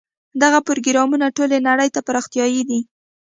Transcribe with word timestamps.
دغه 0.43 0.59
پروګرامونه 0.67 1.27
ټولې 1.37 1.57
نړۍ 1.67 1.89
ته 1.95 1.99
پراختیايي 2.07 2.61
دي. 2.69 2.79